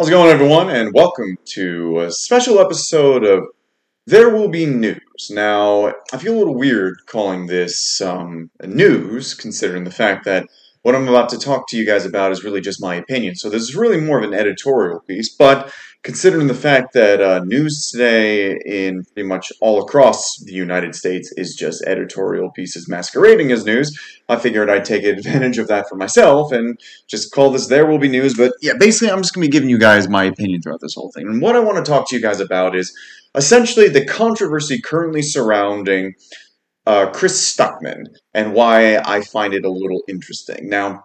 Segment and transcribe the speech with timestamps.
[0.00, 0.70] How's it going, everyone?
[0.70, 3.44] And welcome to a special episode of
[4.06, 5.28] There Will Be News.
[5.28, 10.46] Now, I feel a little weird calling this um, news, considering the fact that
[10.80, 13.34] what I'm about to talk to you guys about is really just my opinion.
[13.34, 15.70] So this is really more of an editorial piece, but
[16.02, 21.32] considering the fact that uh, news today in pretty much all across the United States
[21.36, 25.96] is just editorial pieces masquerading as news, I figured I'd take advantage of that for
[25.96, 28.34] myself and just call this There Will Be News.
[28.34, 30.94] But yeah, basically, I'm just going to be giving you guys my opinion throughout this
[30.94, 31.26] whole thing.
[31.26, 32.96] And what I want to talk to you guys about is
[33.34, 36.14] essentially the controversy currently surrounding
[36.86, 40.68] uh, Chris Stuckmann and why I find it a little interesting.
[40.68, 41.04] Now,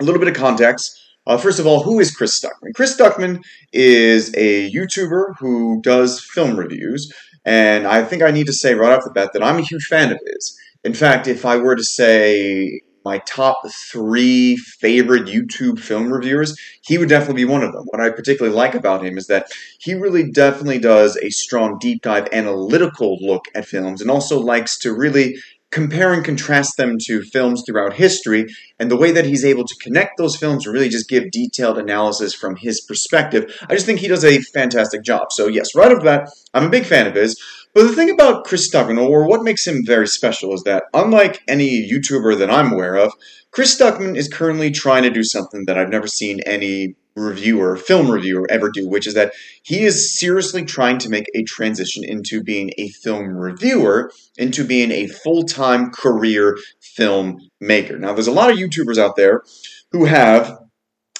[0.00, 0.98] a little bit of context.
[1.26, 2.74] Uh, first of all, who is Chris Stuckmann?
[2.74, 3.42] Chris Stuckmann
[3.72, 7.12] is a YouTuber who does film reviews,
[7.44, 9.86] and I think I need to say right off the bat that I'm a huge
[9.86, 10.58] fan of his.
[10.82, 16.98] In fact, if I were to say my top three favorite YouTube film reviewers, he
[16.98, 17.84] would definitely be one of them.
[17.86, 19.48] What I particularly like about him is that
[19.78, 24.78] he really definitely does a strong deep dive analytical look at films and also likes
[24.80, 25.36] to really
[25.70, 28.46] compare and contrast them to films throughout history
[28.78, 31.78] and the way that he's able to connect those films and really just give detailed
[31.78, 33.56] analysis from his perspective.
[33.68, 35.28] I just think he does a fantastic job.
[35.30, 37.40] So yes, right off the bat, I'm a big fan of his.
[37.72, 41.40] But the thing about Chris Stuckmann, or what makes him very special, is that unlike
[41.46, 43.12] any YouTuber that I'm aware of,
[43.52, 48.10] Chris Stuckmann is currently trying to do something that I've never seen any reviewer, film
[48.10, 49.32] reviewer, ever do, which is that
[49.62, 54.90] he is seriously trying to make a transition into being a film reviewer, into being
[54.90, 56.56] a full time career
[56.98, 57.98] filmmaker.
[57.98, 59.42] Now, there's a lot of YouTubers out there
[59.92, 60.58] who have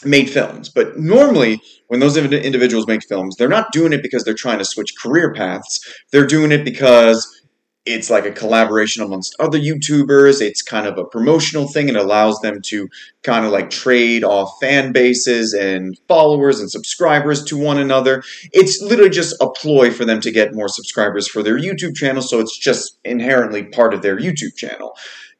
[0.05, 0.69] made films.
[0.69, 4.65] But normally, when those individuals make films, they're not doing it because they're trying to
[4.65, 5.81] switch career paths.
[6.13, 7.40] They're doing it because
[7.87, 10.41] it's like a collaboration amongst other YouTubers.
[10.41, 11.89] It's kind of a promotional thing.
[11.89, 12.89] It allows them to
[13.23, 18.23] kind of like trade off fan bases and followers and subscribers to one another.
[18.53, 22.23] It's literally just a ploy for them to get more subscribers for their YouTube channel.
[22.23, 24.95] So it's just inherently part of their YouTube channel.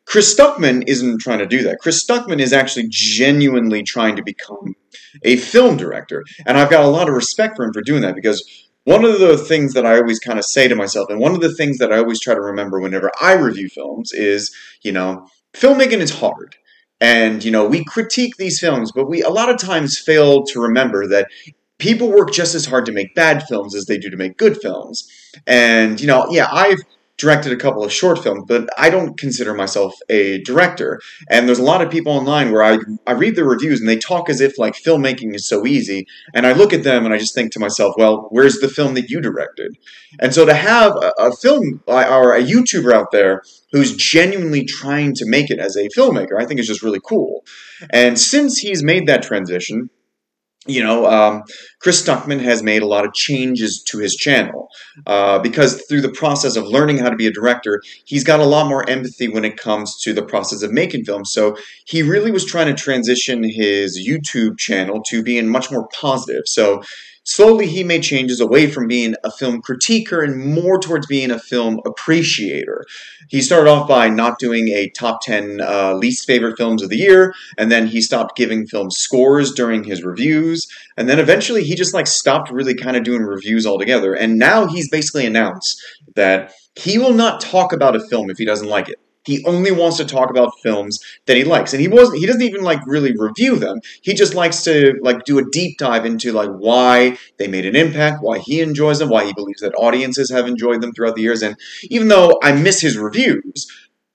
[0.07, 1.79] Chris Stuckmann isn't trying to do that.
[1.79, 4.75] Chris Stuckmann is actually genuinely trying to become
[5.23, 6.25] a film director.
[6.47, 9.19] And I've got a lot of respect for him for doing that because one of
[9.19, 11.79] the things that I always kind of say to myself, and one of the things
[11.79, 16.19] that I always try to remember whenever I review films is, you know, filmmaking is
[16.19, 16.57] hard.
[17.01, 20.61] And, you know, we critique these films, but we a lot of times fail to
[20.61, 21.29] remember that
[21.79, 24.61] people work just as hard to make bad films as they do to make good
[24.61, 25.09] films.
[25.47, 26.81] And, you know, yeah, I've
[27.21, 31.01] directed a couple of short films, but I don't consider myself a director.
[31.29, 33.99] And there's a lot of people online where I, I read the reviews and they
[33.99, 36.07] talk as if like filmmaking is so easy.
[36.35, 38.95] And I look at them and I just think to myself, well, where's the film
[38.95, 39.77] that you directed?
[40.19, 43.43] And so to have a, a film or a YouTuber out there
[43.73, 47.45] who's genuinely trying to make it as a filmmaker, I think is just really cool.
[47.91, 49.91] And since he's made that transition,
[50.67, 51.43] you know, um,
[51.79, 54.69] Chris Stuckmann has made a lot of changes to his channel
[55.07, 58.45] uh, because through the process of learning how to be a director, he's got a
[58.45, 61.33] lot more empathy when it comes to the process of making films.
[61.33, 61.57] So
[61.87, 66.43] he really was trying to transition his YouTube channel to being much more positive.
[66.45, 66.83] So
[67.25, 71.39] Slowly, he made changes away from being a film critiquer and more towards being a
[71.39, 72.85] film appreciator.
[73.29, 76.97] He started off by not doing a top 10 uh, least favorite films of the
[76.97, 80.67] year, and then he stopped giving film scores during his reviews,
[80.97, 84.15] and then eventually he just like stopped really kind of doing reviews altogether.
[84.15, 85.81] And now he's basically announced
[86.17, 88.99] that he will not talk about a film if he doesn't like it.
[89.25, 92.19] He only wants to talk about films that he likes, and he wasn't.
[92.19, 93.81] He doesn't even like really review them.
[94.03, 97.77] He just likes to like do a deep dive into like why they made an
[97.77, 101.23] impact, why he enjoys them, why he believes that audiences have enjoyed them throughout the
[101.23, 101.43] years.
[101.43, 103.67] And even though I miss his reviews,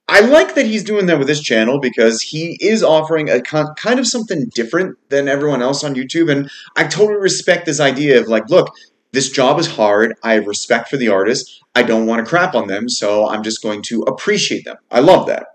[0.07, 3.99] I like that he's doing that with his channel because he is offering a kind
[3.99, 6.31] of something different than everyone else on YouTube.
[6.31, 8.71] And I totally respect this idea of like, look,
[9.15, 10.15] this job is hard.
[10.23, 11.63] I have respect for the artist.
[11.73, 14.77] I don't want to crap on them, so I'm just going to appreciate them.
[14.91, 15.47] I love that.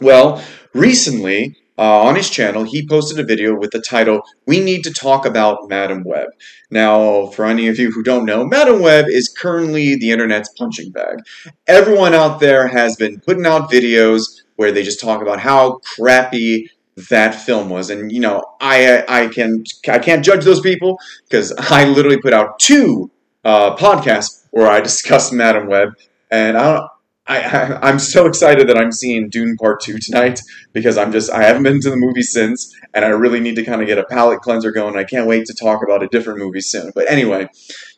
[0.00, 0.42] Well,
[0.72, 4.92] recently, uh, on his channel, he posted a video with the title, We Need to
[4.92, 6.28] Talk About Madame Web.
[6.70, 10.90] Now, for any of you who don't know, Madame Web is currently the internet's punching
[10.92, 11.18] bag.
[11.66, 14.22] Everyone out there has been putting out videos
[14.56, 16.70] where they just talk about how crappy
[17.10, 17.90] that film was.
[17.90, 20.98] And you know, I I can I can't judge those people
[21.28, 23.10] because I literally put out two
[23.44, 25.90] uh, podcasts where I discussed Madame Web,
[26.30, 26.86] and I
[27.28, 30.40] I, am so excited that I'm seeing Dune Part 2 tonight
[30.72, 33.64] because I'm just, I haven't been to the movie since and I really need to
[33.64, 34.96] kind of get a palate cleanser going.
[34.96, 36.92] I can't wait to talk about a different movie soon.
[36.94, 37.48] But anyway,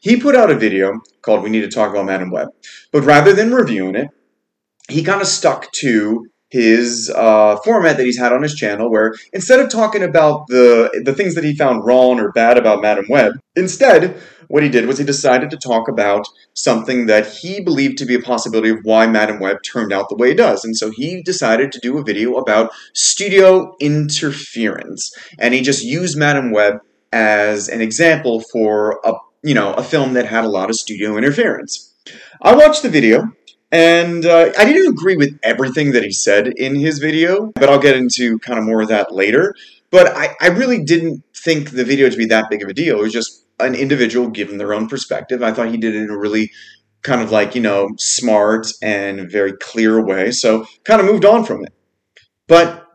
[0.01, 2.49] he put out a video called We Need to Talk About Madame Web.
[2.91, 4.09] But rather than reviewing it,
[4.89, 9.15] he kind of stuck to his uh, format that he's had on his channel, where
[9.33, 13.06] instead of talking about the the things that he found wrong or bad about Madame
[13.09, 17.99] Web, instead what he did was he decided to talk about something that he believed
[17.99, 20.65] to be a possibility of why Madame Web turned out the way it does.
[20.65, 25.12] And so he decided to do a video about studio interference.
[25.39, 26.79] And he just used Madame Web
[27.12, 29.12] as an example for a
[29.43, 31.94] you know a film that had a lot of studio interference.
[32.43, 33.33] I watched the video
[33.70, 37.79] and uh, I didn't agree with everything that he said in his video, but I'll
[37.79, 39.55] get into kind of more of that later.
[39.91, 42.99] But I, I really didn't think the video to be that big of a deal.
[42.99, 45.43] It was just an individual given their own perspective.
[45.43, 46.50] I thought he did it in a really
[47.03, 50.31] kind of like, you know, smart and very clear way.
[50.31, 51.73] So kind of moved on from it.
[52.47, 52.87] But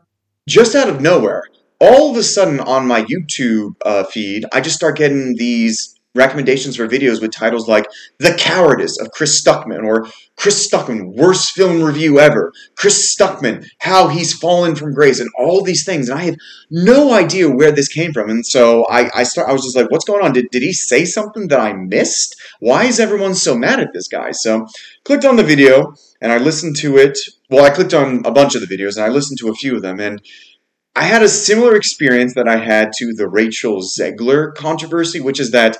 [0.47, 1.43] just out of nowhere,
[1.79, 6.75] all of a sudden on my YouTube uh, feed, I just start getting these recommendations
[6.75, 7.85] for videos with titles like
[8.19, 14.07] The Cowardice of Chris Stuckmann or Chris Stuckmann, worst film review ever, Chris Stuckmann, how
[14.07, 16.09] he's fallen from grace, and all these things.
[16.09, 16.35] And I have
[16.71, 18.29] no idea where this came from.
[18.29, 20.33] And so I, I start I was just like, what's going on?
[20.33, 22.35] Did, did he say something that I missed?
[22.59, 24.31] Why is everyone so mad at this guy?
[24.31, 24.67] So
[25.05, 27.17] clicked on the video and I listened to it.
[27.49, 29.75] Well, I clicked on a bunch of the videos and I listened to a few
[29.75, 30.21] of them and
[30.95, 35.49] I had a similar experience that I had to the Rachel Zegler controversy, which is
[35.51, 35.77] that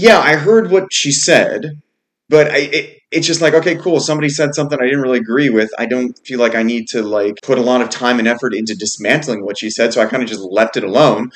[0.00, 1.82] yeah, I heard what she said,
[2.28, 4.00] but I, it, it's just like, okay, cool.
[4.00, 5.70] Somebody said something I didn't really agree with.
[5.78, 8.54] I don't feel like I need to like put a lot of time and effort
[8.54, 11.32] into dismantling what she said, so I kind of just left it alone.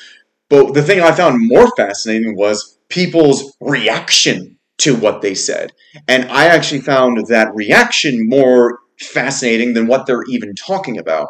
[0.49, 5.71] But the thing I found more fascinating was people's reaction to what they said.
[6.07, 11.29] And I actually found that reaction more fascinating than what they're even talking about.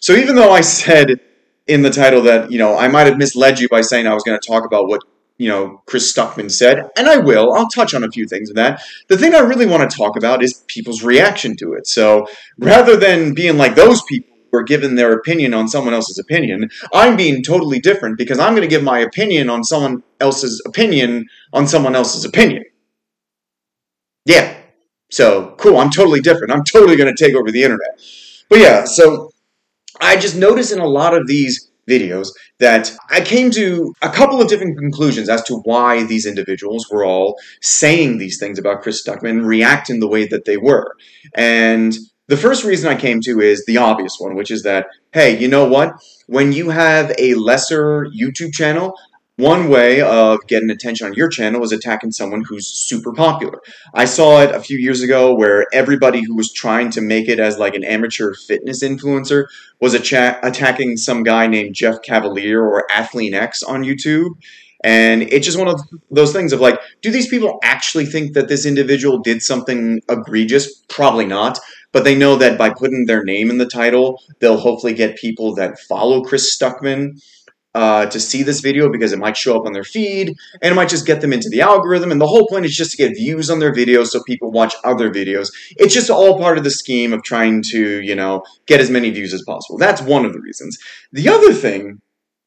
[0.00, 1.20] So even though I said
[1.66, 4.22] in the title that, you know, I might have misled you by saying I was
[4.22, 5.02] going to talk about what
[5.38, 7.52] you know, Chris Stuckmann said, and I will.
[7.52, 8.82] I'll touch on a few things of that.
[9.08, 11.86] The thing I really want to talk about is people's reaction to it.
[11.86, 12.26] So
[12.58, 16.70] rather than being like those people who are given their opinion on someone else's opinion,
[16.92, 21.26] I'm being totally different because I'm going to give my opinion on someone else's opinion
[21.52, 22.64] on someone else's opinion.
[24.24, 24.56] Yeah.
[25.10, 25.76] So cool.
[25.76, 26.52] I'm totally different.
[26.52, 28.00] I'm totally going to take over the internet.
[28.48, 29.32] But yeah, so
[30.00, 32.28] I just notice in a lot of these videos
[32.58, 37.04] that I came to a couple of different conclusions as to why these individuals were
[37.04, 40.94] all saying these things about Chris Stuckmann, reacting the way that they were.
[41.34, 41.96] And
[42.28, 45.48] the first reason I came to is the obvious one, which is that, hey, you
[45.48, 45.94] know what?
[46.26, 48.94] When you have a lesser YouTube channel,
[49.36, 53.60] one way of getting attention on your channel is attacking someone who's super popular.
[53.92, 57.38] I saw it a few years ago where everybody who was trying to make it
[57.38, 59.44] as like an amateur fitness influencer
[59.78, 64.30] was attacking some guy named Jeff Cavaliere or Athlean X on YouTube.
[64.82, 65.80] And it's just one of
[66.10, 70.82] those things of like, do these people actually think that this individual did something egregious?
[70.88, 71.58] Probably not.
[71.92, 75.54] But they know that by putting their name in the title, they'll hopefully get people
[75.56, 77.22] that follow Chris Stuckmann
[77.76, 80.28] uh, to see this video because it might show up on their feed
[80.62, 82.10] and it might just get them into the algorithm.
[82.10, 84.74] And the whole point is just to get views on their videos so people watch
[84.82, 85.48] other videos.
[85.76, 89.10] It's just all part of the scheme of trying to, you know, get as many
[89.10, 89.76] views as possible.
[89.78, 90.78] That's one of the reasons.
[91.12, 92.00] The other thing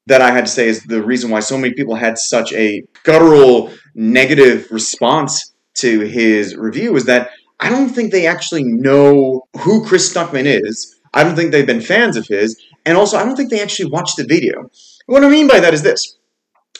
[0.08, 2.82] that I had to say is the reason why so many people had such a
[3.04, 7.30] guttural negative response to his review is that
[7.60, 11.00] I don't think they actually know who Chris Stuckmann is.
[11.14, 12.60] I don't think they've been fans of his.
[12.86, 14.72] And also, I don't think they actually watched the video.
[15.10, 16.20] What I mean by that is this.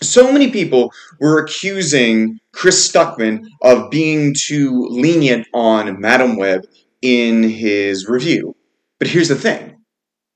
[0.04, 6.62] So many people were accusing Chris Stuckmann of being too lenient on Madame Web
[7.02, 8.56] in his review.
[9.00, 9.78] But here's the thing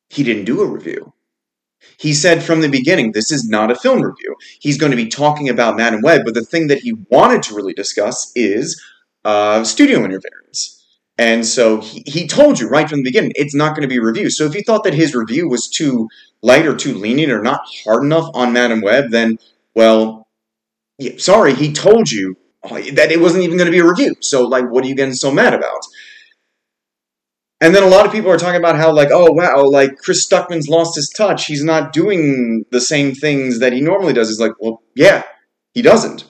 [0.10, 1.14] he didn't do a review.
[2.00, 4.36] He said from the beginning, this is not a film review.
[4.60, 7.56] He's going to be talking about Madame Web, but the thing that he wanted to
[7.56, 8.84] really discuss is
[9.24, 10.84] uh, studio interference.
[11.20, 13.98] And so he, he told you right from the beginning, it's not going to be
[13.98, 14.32] a review.
[14.32, 16.08] So if you thought that his review was too
[16.44, 19.40] light or too lenient or not hard enough on Madame Web, then,
[19.74, 20.28] well,
[21.18, 24.14] sorry, he told you uh, that it wasn't even going to be a review.
[24.22, 25.82] So, like, what are you getting so mad about?
[27.62, 30.28] And then a lot of people are talking about how, like, oh, wow, like, Chris
[30.28, 31.46] Stuckmann's lost his touch.
[31.46, 34.28] He's not doing the same things that he normally does.
[34.28, 35.24] He's like, well, yeah,
[35.74, 36.26] he doesn't.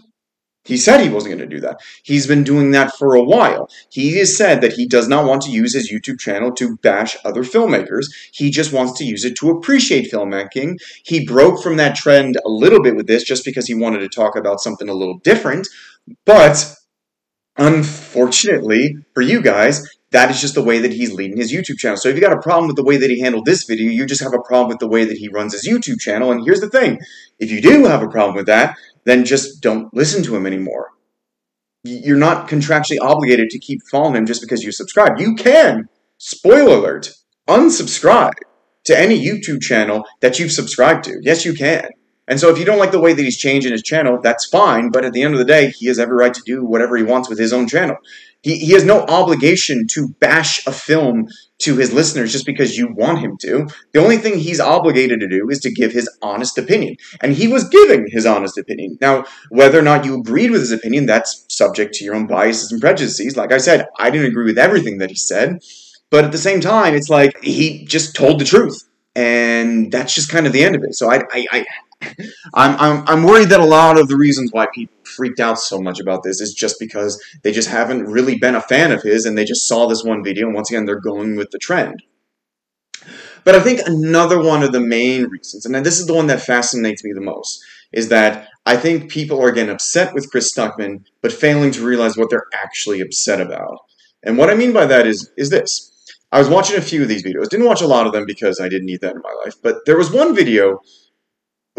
[0.66, 1.82] He said he wasn't going to do that.
[2.04, 3.70] He's been doing that for a while.
[3.90, 7.18] He has said that he does not want to use his YouTube channel to bash
[7.26, 8.06] other filmmakers.
[8.32, 10.78] He just wants to use it to appreciate filmmaking.
[11.04, 14.10] He broke from that trend a little bit with this just because he wanted to
[14.10, 15.68] talk about something a little different.
[16.26, 16.74] But
[17.58, 21.98] unfortunately for you guys, that is just the way that he's leading his YouTube channel.
[21.98, 24.06] So if you got a problem with the way that he handled this video, you
[24.06, 26.32] just have a problem with the way that he runs his YouTube channel.
[26.32, 27.00] And here's the thing.
[27.40, 30.90] If you do have a problem with that, then just don't listen to him anymore.
[31.84, 35.20] You're not contractually obligated to keep following him just because you subscribe.
[35.20, 35.90] You can.
[36.18, 37.12] Spoiler alert.
[37.48, 38.32] unsubscribe
[38.86, 41.20] to any YouTube channel that you've subscribed to.
[41.22, 41.90] Yes, you can.
[42.28, 44.92] And so if you don't like the way that he's changing his channel, that's fine.
[44.92, 47.04] But at the end of the day, he has every right to do whatever he
[47.04, 47.98] wants with his own channel.
[48.42, 51.28] He, he has no obligation to bash a film
[51.60, 53.68] to his listeners just because you want him to.
[53.94, 56.98] The only thing he's obligated to do is to give his honest opinion.
[57.22, 58.98] And he was giving his honest opinion.
[59.00, 62.72] Now, whether or not you agreed with his opinion, that's subject to your own biases
[62.72, 63.38] and prejudices.
[63.38, 65.60] Like I said, I didn't agree with everything that he said.
[66.10, 68.84] But at the same time, it's like he just told the truth.
[69.16, 70.96] And that's just kind of the end of it.
[70.96, 71.66] So I, I, I
[72.54, 75.80] I'm, I'm, I'm worried that a lot of the reasons why people freaked out so
[75.80, 79.26] much about this is just because they just haven't really been a fan of his
[79.26, 82.04] and they just saw this one video and once again they're going with the trend.
[83.44, 86.42] But I think another one of the main reasons, and this is the one that
[86.42, 91.04] fascinates me the most, is that I think people are getting upset with Chris Stuckmann
[91.22, 93.80] but failing to realize what they're actually upset about.
[94.24, 95.90] And what I mean by that is is this.
[96.32, 97.50] I was watching a few of these videos.
[97.50, 99.54] Didn't watch a lot of them because I didn't need that in my life.
[99.62, 100.80] But there was one video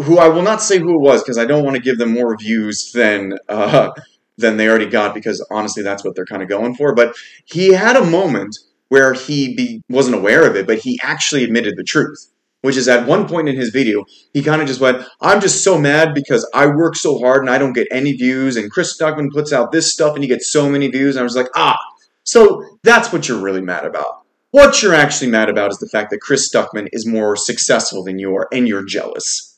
[0.02, 2.12] who I will not say who it was because I don't want to give them
[2.12, 3.90] more views than uh,
[4.38, 6.94] than they already got because honestly that's what they're kind of going for.
[6.94, 8.56] But he had a moment
[8.88, 12.30] where he be, wasn't aware of it, but he actually admitted the truth.
[12.62, 15.62] Which is at one point in his video, he kind of just went, I'm just
[15.62, 18.98] so mad because I work so hard and I don't get any views, and Chris
[18.98, 21.14] Stuckmann puts out this stuff and he gets so many views.
[21.14, 21.76] And I was like, ah,
[22.22, 24.22] so that's what you're really mad about.
[24.50, 28.18] What you're actually mad about is the fact that Chris Stuckmann is more successful than
[28.18, 29.53] you are, and you're jealous.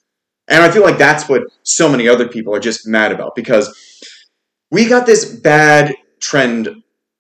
[0.49, 3.75] And I feel like that's what so many other people are just mad about because
[4.71, 6.69] we got this bad trend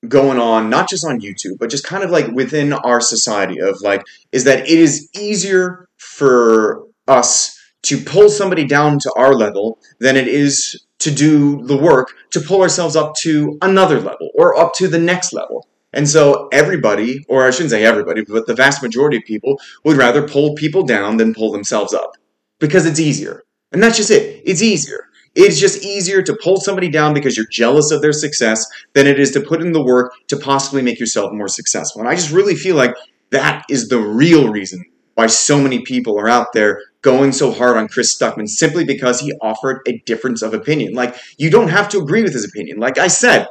[0.08, 3.80] going on, not just on YouTube, but just kind of like within our society of
[3.82, 9.78] like, is that it is easier for us to pull somebody down to our level
[10.00, 14.58] than it is to do the work to pull ourselves up to another level or
[14.58, 15.68] up to the next level.
[15.92, 19.96] And so everybody, or I shouldn't say everybody, but the vast majority of people would
[19.96, 22.16] rather pull people down than pull themselves up
[22.58, 23.42] because it's easier.
[23.72, 24.42] And that's just it.
[24.44, 25.06] It's easier.
[25.34, 29.20] It's just easier to pull somebody down because you're jealous of their success than it
[29.20, 32.00] is to put in the work to possibly make yourself more successful.
[32.00, 32.94] And I just really feel like
[33.30, 34.82] that is the real reason
[35.14, 39.20] why so many people are out there going so hard on Chris Stuckmann simply because
[39.20, 40.92] he offered a difference of opinion.
[40.92, 42.78] Like, you don't have to agree with his opinion.
[42.78, 43.46] Like I said,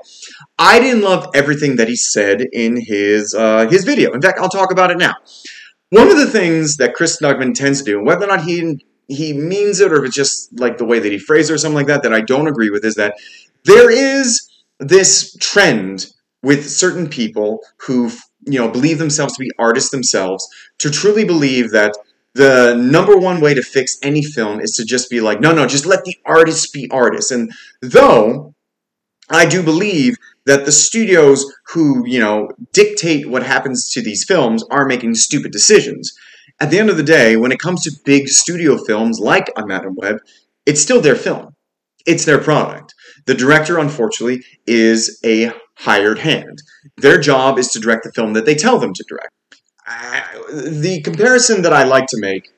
[0.60, 4.12] I didn't love everything that he said in his uh, his video.
[4.14, 5.16] In fact, I'll talk about it now.
[5.90, 9.34] One of the things that Chris Stuckmann tends to do, whether or not he he
[9.34, 11.76] means it or if it's just like the way that he phrased it or something
[11.76, 13.16] like that that I don't agree with is that
[13.64, 14.48] there is
[14.80, 16.08] this trend
[16.42, 18.12] with certain people who
[18.46, 20.48] you know believe themselves to be artists themselves
[20.80, 21.96] to truly believe that
[22.34, 25.66] the number one way to fix any film is to just be like no no
[25.66, 27.32] just let the artists be artists.
[27.32, 28.54] And though
[29.30, 34.64] I do believe that the studios who you know dictate what happens to these films
[34.70, 36.14] are making stupid decisions
[36.60, 39.66] at the end of the day, when it comes to big studio films like A
[39.66, 40.20] Madame Web,
[40.66, 41.56] it's still their film.
[42.06, 42.94] It's their product.
[43.26, 46.62] The director, unfortunately, is a hired hand.
[46.98, 49.32] Their job is to direct the film that they tell them to direct.
[50.52, 52.50] the comparison that I like to make,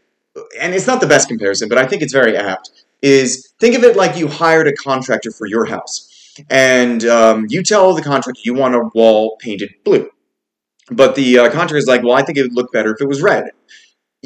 [0.60, 2.70] and it's not the best comparison, but I think it's very apt,
[3.02, 6.14] is think of it like you hired a contractor for your house.
[6.50, 10.10] And um, you tell the contractor you want a wall painted blue.
[10.92, 13.08] But the uh, contractor is like, well, I think it would look better if it
[13.08, 13.50] was red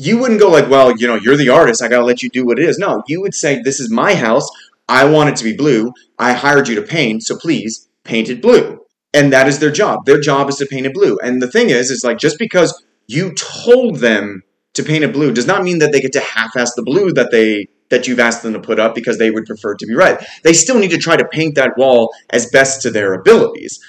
[0.02, 1.82] you wouldn't go like, well, you know, you're the artist.
[1.82, 2.78] I got to let you do what it is.
[2.78, 4.50] No, you would say, this is my house.
[4.90, 5.94] I want it to be blue.
[6.18, 8.80] I hired you to paint, so please paint it blue.
[9.14, 10.06] And that is their job.
[10.06, 11.18] Their job is to paint it blue.
[11.24, 14.42] And the thing is, is like just because you told them
[14.74, 17.30] to paint it blue does not mean that they get to half-ass the blue that
[17.32, 20.26] they that you've asked them to put up because they would prefer to be red.
[20.44, 23.80] They still need to try to paint that wall as best to their abilities.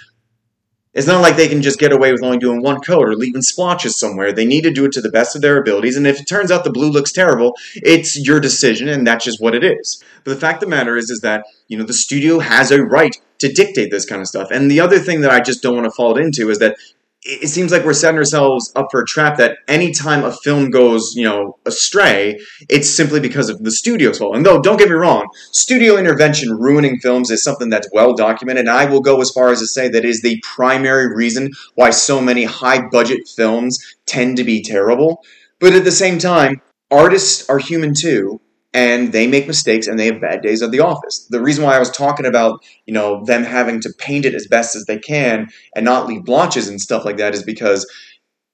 [0.95, 3.41] It's not like they can just get away with only doing one coat or leaving
[3.41, 4.33] splotches somewhere.
[4.33, 6.51] They need to do it to the best of their abilities, and if it turns
[6.51, 10.03] out the blue looks terrible, it's your decision, and that's just what it is.
[10.25, 12.83] But the fact of the matter is, is that you know the studio has a
[12.83, 14.49] right to dictate this kind of stuff.
[14.51, 16.77] And the other thing that I just don't want to fall into is that
[17.25, 21.13] it seems like we're setting ourselves up for a trap that anytime a film goes,
[21.15, 24.35] you know, astray, it's simply because of the studio's fault.
[24.35, 28.67] And though, don't get me wrong, studio intervention ruining films is something that's well documented.
[28.67, 31.91] And I will go as far as to say that is the primary reason why
[31.91, 35.23] so many high budget films tend to be terrible.
[35.61, 36.61] But at the same time,
[36.91, 38.41] artists are human too,
[38.75, 41.27] and they make mistakes and they have bad days at the office.
[41.31, 44.47] The reason why I was talking about, you know, them having to paint it as
[44.47, 47.87] best as they can and not leave blotches and stuff like that is because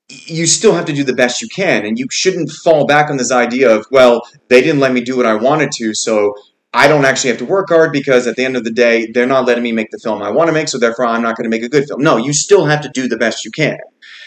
[0.08, 3.18] you still have to do the best you can and you shouldn't fall back on
[3.18, 6.34] this idea of, well, they didn't let me do what I wanted to, so
[6.72, 9.26] I don't actually have to work hard because at the end of the day, they're
[9.26, 11.44] not letting me make the film I want to make, so therefore I'm not going
[11.44, 12.02] to make a good film.
[12.02, 13.78] No, you still have to do the best you can.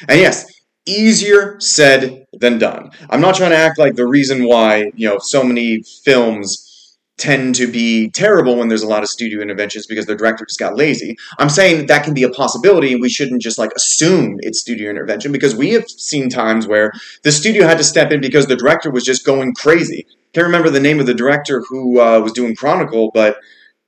[0.07, 0.45] And yes,
[0.86, 2.92] Easier said than done.
[3.10, 7.54] I'm not trying to act like the reason why, you know, so many films tend
[7.54, 10.76] to be terrible when there's a lot of studio interventions because the director just got
[10.76, 11.16] lazy.
[11.38, 14.90] I'm saying that can be a possibility and we shouldn't just like assume it's studio
[14.90, 16.92] intervention because we have seen times where
[17.24, 20.08] the studio had to step in because the director was just going crazy.
[20.34, 23.38] Can't remember the name of the director who uh, was doing Chronicle, but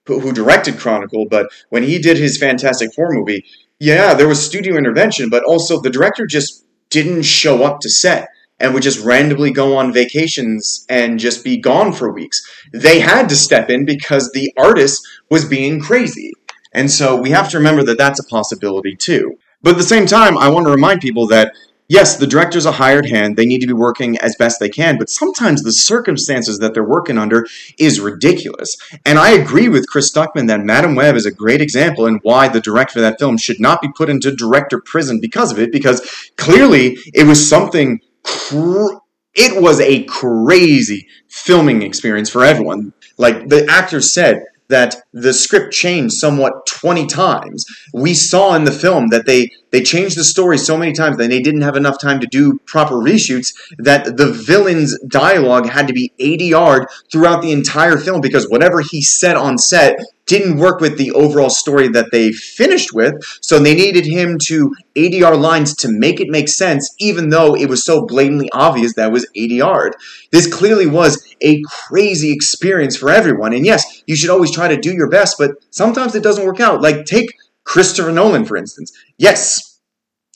[0.06, 3.46] who directed Chronicle, but when he did his Fantastic Four movie,
[3.80, 6.62] yeah, there was studio intervention, but also the director just
[6.94, 11.58] didn't show up to set and would just randomly go on vacations and just be
[11.58, 12.42] gone for weeks.
[12.72, 16.32] They had to step in because the artist was being crazy.
[16.72, 19.34] And so we have to remember that that's a possibility too.
[19.64, 21.54] But at the same time, I want to remind people that
[21.88, 23.38] yes, the director's a hired hand.
[23.38, 26.84] They need to be working as best they can, but sometimes the circumstances that they're
[26.84, 27.46] working under
[27.78, 28.78] is ridiculous.
[29.06, 32.48] And I agree with Chris Stuckmann that Madame Web is a great example and why
[32.48, 35.72] the director of that film should not be put into director prison because of it,
[35.72, 36.02] because
[36.38, 38.98] clearly it was something cr-
[39.36, 42.94] it was a crazy filming experience for everyone.
[43.18, 47.65] Like the actor said, that the script changed somewhat 20 times.
[47.93, 51.29] We saw in the film that they they changed the story so many times that
[51.29, 53.48] they didn't have enough time to do proper reshoots
[53.79, 59.01] that the villain's dialogue had to be ADR'd throughout the entire film because whatever he
[59.01, 63.75] said on set didn't work with the overall story that they finished with, so they
[63.75, 68.05] needed him to ADR lines to make it make sense, even though it was so
[68.05, 69.96] blatantly obvious that was ADR'd.
[70.32, 74.77] This clearly was a crazy experience for everyone, and yes, you should always try to
[74.77, 76.81] do your best, but sometimes it doesn't work out.
[76.81, 78.91] Like, take Christopher Nolan, for instance.
[79.17, 79.79] Yes,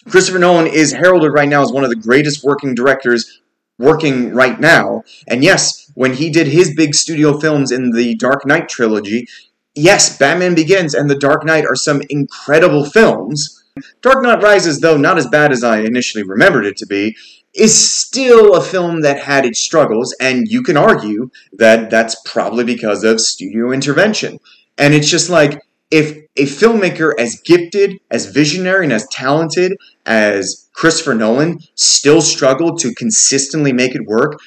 [0.10, 3.42] Christopher Nolan is heralded right now as one of the greatest working directors
[3.78, 5.04] working right now.
[5.28, 9.28] And yes, when he did his big studio films in the Dark Knight trilogy,
[9.76, 13.66] yes, Batman Begins and The Dark Knight are some incredible films.
[14.02, 17.16] Dark Knight Rises, though not as bad as I initially remembered it to be,
[17.54, 22.64] is still a film that had its struggles, and you can argue that that's probably
[22.64, 24.40] because of studio intervention.
[24.78, 29.74] And it's just like, if a filmmaker as gifted, as visionary, and as talented
[30.06, 34.40] as Christopher Nolan still struggled to consistently make it work,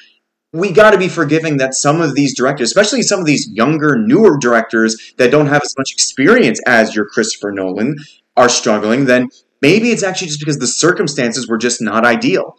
[0.53, 3.97] we got to be forgiving that some of these directors, especially some of these younger,
[3.97, 7.95] newer directors that don't have as much experience as your Christopher Nolan,
[8.37, 9.29] are struggling, then
[9.61, 12.57] maybe it's actually just because the circumstances were just not ideal.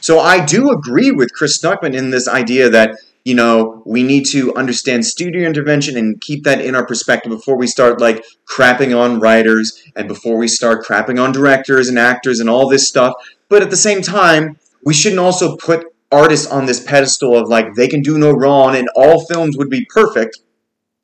[0.00, 4.26] So I do agree with Chris Stuckmann in this idea that you know, we need
[4.32, 8.96] to understand studio intervention and keep that in our perspective before we start like crapping
[8.96, 13.14] on writers and before we start crapping on directors and actors and all this stuff.
[13.48, 17.74] But at the same time, we shouldn't also put artists on this pedestal of like
[17.74, 20.38] they can do no wrong and all films would be perfect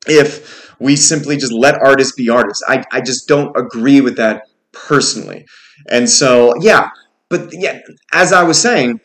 [0.06, 2.62] if we simply just let artists be artists.
[2.68, 5.46] I, I just don't agree with that personally.
[5.88, 6.90] And so, yeah,
[7.30, 7.80] but yeah,
[8.12, 9.00] as I was saying,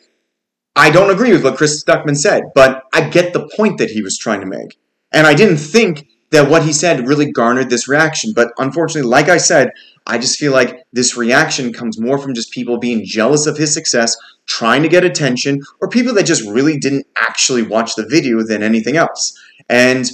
[0.76, 4.02] I don't agree with what Chris Stuckmann said, but I get the point that he
[4.02, 4.78] was trying to make.
[5.10, 8.32] And I didn't think that what he said really garnered this reaction.
[8.36, 9.70] But unfortunately, like I said,
[10.06, 13.72] I just feel like this reaction comes more from just people being jealous of his
[13.72, 14.14] success,
[14.46, 18.62] trying to get attention, or people that just really didn't actually watch the video than
[18.62, 19.34] anything else.
[19.68, 20.08] And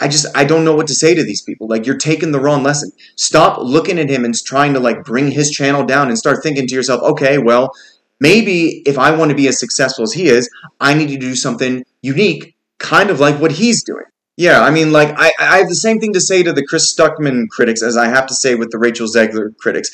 [0.00, 1.68] I just I don't know what to say to these people.
[1.68, 2.90] Like you're taking the wrong lesson.
[3.16, 6.66] Stop looking at him and trying to like bring his channel down and start thinking
[6.66, 7.72] to yourself, okay, well,
[8.20, 10.50] maybe if I want to be as successful as he is,
[10.80, 14.04] I need to do something unique, kind of like what he's doing.
[14.38, 16.94] Yeah, I mean, like, I, I have the same thing to say to the Chris
[16.94, 19.90] Stuckmann critics as I have to say with the Rachel Zegler critics.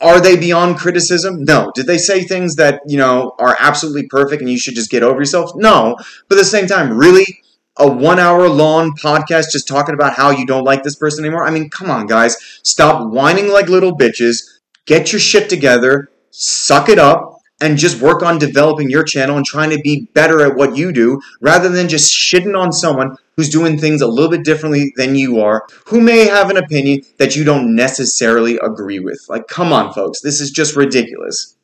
[0.00, 1.42] Are they beyond criticism?
[1.44, 1.72] No.
[1.74, 5.02] Did they say things that, you know, are absolutely perfect and you should just get
[5.02, 5.50] over yourself?
[5.56, 5.96] No.
[6.28, 7.40] But at the same time, really?
[7.78, 11.44] A one hour long podcast just talking about how you don't like this person anymore?
[11.44, 12.36] I mean, come on, guys.
[12.62, 14.60] Stop whining like little bitches.
[14.86, 16.10] Get your shit together.
[16.30, 20.40] Suck it up and just work on developing your channel and trying to be better
[20.40, 24.30] at what you do rather than just shitting on someone who's doing things a little
[24.30, 29.00] bit differently than you are, who may have an opinion that you don't necessarily agree
[29.00, 29.18] with.
[29.28, 31.56] Like, come on, folks, this is just ridiculous.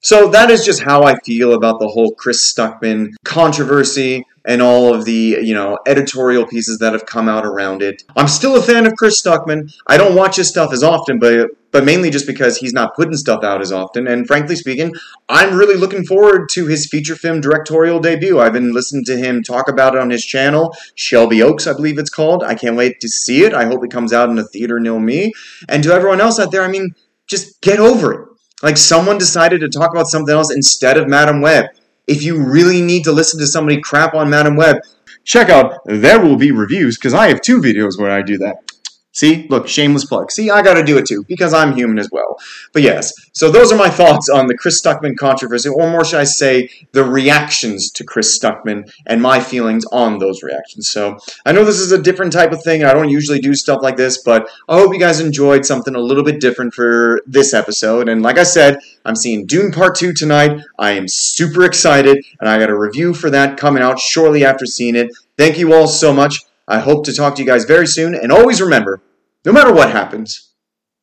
[0.00, 4.94] So that is just how I feel about the whole Chris Stuckmann controversy and all
[4.94, 8.02] of the, you know, editorial pieces that have come out around it.
[8.16, 9.74] I'm still a fan of Chris Stuckmann.
[9.86, 13.16] I don't watch his stuff as often, but but mainly just because he's not putting
[13.16, 14.06] stuff out as often.
[14.06, 14.94] And frankly speaking,
[15.28, 18.38] I'm really looking forward to his feature film directorial debut.
[18.38, 21.98] I've been listening to him talk about it on his channel, Shelby Oaks, I believe
[21.98, 22.44] it's called.
[22.44, 23.54] I can't wait to see it.
[23.54, 25.32] I hope it comes out in a theater near me.
[25.68, 26.94] And to everyone else out there, I mean,
[27.26, 28.28] just get over it.
[28.62, 31.66] Like someone decided to talk about something else instead of Madame Web.
[32.06, 34.76] If you really need to listen to somebody crap on Madame Web,
[35.24, 38.73] check out There Will Be Reviews because I have two videos where I do that.
[39.14, 40.32] See, look, shameless plug.
[40.32, 42.36] See, I got to do it too because I'm human as well.
[42.72, 46.18] But yes, so those are my thoughts on the Chris Stuckmann controversy, or more should
[46.18, 50.90] I say, the reactions to Chris Stuckmann and my feelings on those reactions.
[50.90, 52.82] So I know this is a different type of thing.
[52.82, 56.00] I don't usually do stuff like this, but I hope you guys enjoyed something a
[56.00, 58.08] little bit different for this episode.
[58.08, 60.60] And like I said, I'm seeing Dune Part 2 tonight.
[60.76, 64.66] I am super excited, and I got a review for that coming out shortly after
[64.66, 65.10] seeing it.
[65.38, 66.40] Thank you all so much.
[66.66, 68.14] I hope to talk to you guys very soon.
[68.14, 69.02] And always remember
[69.44, 70.54] no matter what happens,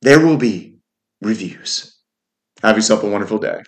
[0.02, 0.80] there will be
[1.22, 2.00] reviews.
[2.64, 3.62] Have yourself a wonderful day.